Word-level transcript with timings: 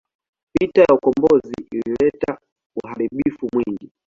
Vita 0.53 0.81
ya 0.81 0.93
ukombozi 0.95 1.53
ilileta 1.71 2.37
uharibifu 2.83 3.47
mwingi. 3.53 3.91